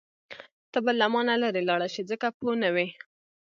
ته 0.71 0.77
به 0.85 0.91
له 0.99 1.05
مانه 1.13 1.35
لرې 1.43 1.61
لاړه 1.69 1.87
شې 1.93 2.01
ځکه 2.11 2.27
پوه 2.37 2.53
نه 2.63 2.69
وې. 2.75 2.87